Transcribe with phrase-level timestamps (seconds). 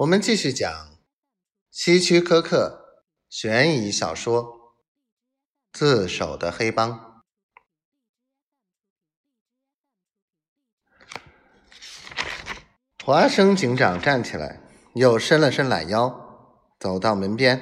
[0.00, 0.98] 我们继续讲
[1.70, 4.44] 希区柯克悬疑小说
[5.74, 6.90] 《自首的黑帮》。
[13.04, 14.62] 华生警长站起来，
[14.94, 17.60] 又伸了伸懒腰，走到门边，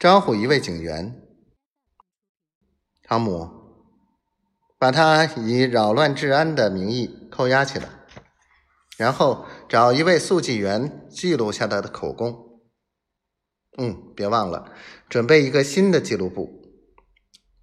[0.00, 1.14] 招呼一位警员
[3.04, 3.48] ：“汤姆，
[4.76, 7.88] 把他以扰乱治安的名义扣押起来。”
[9.00, 12.60] 然后找一位速记员记录下他的口供。
[13.78, 14.74] 嗯，别忘了
[15.08, 16.60] 准备一个新的记录簿。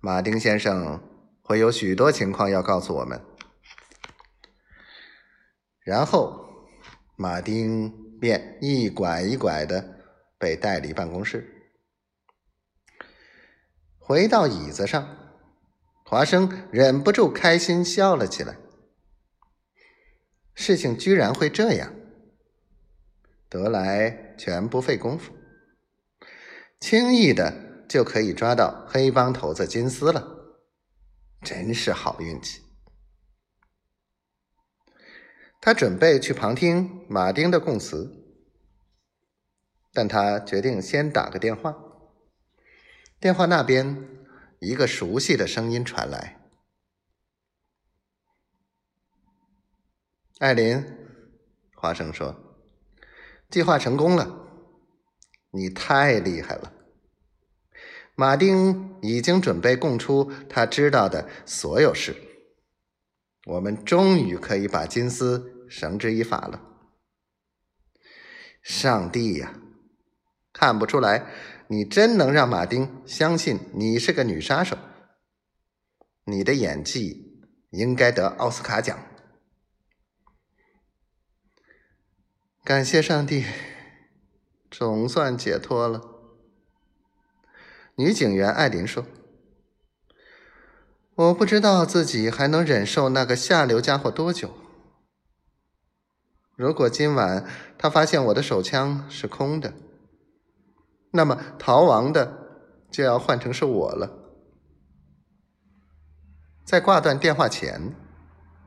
[0.00, 1.00] 马丁先生
[1.40, 3.24] 会有许多情况要告诉我们。
[5.84, 6.66] 然后，
[7.16, 10.00] 马丁便一拐一拐的
[10.36, 11.48] 被带离办公室。
[14.00, 15.16] 回到椅子上，
[16.04, 18.56] 华生忍不住开心笑了起来。
[20.60, 21.90] 事情居然会这样，
[23.48, 25.32] 得来全不费工夫，
[26.78, 30.58] 轻易的就可以抓到黑帮头子金丝了，
[31.42, 32.60] 真是好运气。
[35.62, 38.22] 他准备去旁听马丁的供词，
[39.94, 41.74] 但他决定先打个电话。
[43.18, 44.06] 电话那边，
[44.58, 46.39] 一个熟悉的声音传来。
[50.40, 50.82] 艾琳，
[51.74, 52.34] 华生说
[53.50, 54.48] ：“计划成功了，
[55.50, 56.72] 你太厉害了。
[58.14, 62.16] 马丁已经准备供出他知道的所有事，
[63.44, 66.62] 我们终于可以把金丝绳之以法了。
[68.62, 69.60] 上帝呀，
[70.54, 71.26] 看不出来，
[71.68, 74.78] 你真能让马丁相信你是个女杀手。
[76.24, 78.98] 你的演技应该得奥斯卡奖。”
[82.70, 83.44] 感谢上帝，
[84.70, 86.02] 总算解脱了。
[87.96, 89.06] 女警员艾琳说
[91.16, 94.54] ：“我不知道自己还能忍受那个下流家伙多久。
[96.54, 97.44] 如果今晚
[97.76, 99.74] 他发现我的手枪是空的，
[101.10, 104.16] 那么逃亡的就要换成是我了。”
[106.64, 107.96] 在挂断电话前，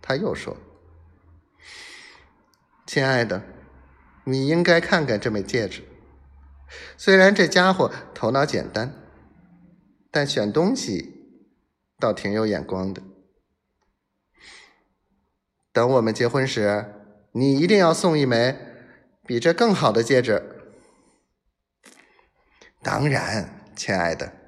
[0.00, 0.56] 他又说
[2.88, 3.42] ：“亲爱的。”
[4.24, 5.82] 你应该看看这枚戒指。
[6.96, 8.94] 虽然这家伙头脑简单，
[10.10, 11.14] 但选东西
[11.98, 13.02] 倒挺有眼光的。
[15.72, 16.94] 等我们结婚时，
[17.32, 18.56] 你一定要送一枚
[19.26, 20.42] 比这更好的戒指。
[22.82, 24.39] 当然，亲爱的。